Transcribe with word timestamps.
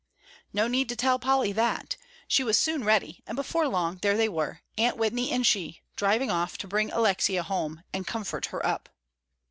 No 0.51 0.67
need 0.67 0.89
to 0.89 0.95
tell 0.95 1.19
Polly 1.19 1.51
that. 1.51 1.95
She 2.27 2.43
was 2.43 2.57
soon 2.57 2.83
ready, 2.83 3.21
and 3.27 3.35
before 3.35 3.67
long 3.67 3.97
there 4.01 4.17
they 4.17 4.27
were, 4.27 4.61
Aunty 4.75 4.97
Whitney 4.97 5.29
and 5.31 5.45
she, 5.45 5.81
driving 5.95 6.31
off 6.31 6.57
to 6.57 6.67
bring 6.67 6.91
Alexia 6.91 7.43
home 7.43 7.83
and 7.93 8.07
comfort 8.07 8.47
her 8.47 8.65
up. 8.65 8.89